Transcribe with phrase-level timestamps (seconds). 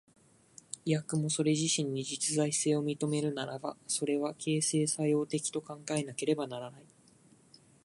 [0.83, 6.85] いやしくもそれ自身に実在性を認めるならば、それは形成作用的と考えられねばならない。